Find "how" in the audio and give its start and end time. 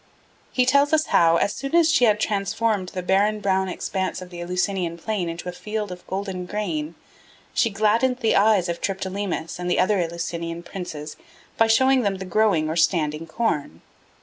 1.13-1.37